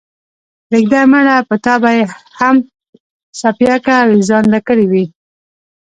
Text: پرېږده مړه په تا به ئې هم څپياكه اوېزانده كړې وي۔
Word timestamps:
پرېږده 0.67 1.01
مړه 1.11 1.35
په 1.47 1.55
تا 1.63 1.73
به 1.81 1.89
ئې 1.97 2.03
هم 2.39 2.55
څپياكه 3.39 3.95
اوېزانده 4.05 4.59
كړې 4.67 4.85
وي۔ 4.91 5.05